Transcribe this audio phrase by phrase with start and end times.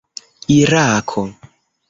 [0.55, 1.25] irako